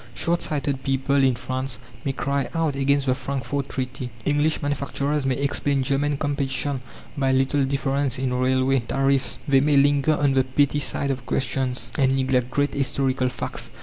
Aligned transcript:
Shortsighted 0.15 0.81
people 0.81 1.15
in 1.17 1.35
France 1.35 1.77
may 2.03 2.11
cry 2.11 2.49
out 2.55 2.75
against 2.75 3.05
the 3.05 3.13
Frankfort 3.13 3.69
Treaty; 3.69 4.09
English 4.25 4.59
manufacturers 4.63 5.27
may 5.27 5.35
explain 5.35 5.83
German 5.83 6.17
competition 6.17 6.81
by 7.15 7.31
little 7.31 7.63
differences 7.65 8.17
in 8.17 8.33
railway 8.33 8.79
tariffs; 8.79 9.37
they 9.47 9.61
may 9.61 9.77
linger 9.77 10.15
on 10.15 10.33
the 10.33 10.43
petty 10.43 10.79
side 10.79 11.11
of 11.11 11.27
questions, 11.27 11.91
and 11.99 12.15
neglect 12.15 12.49
great 12.49 12.73
historical 12.73 13.29
facts. 13.29 13.69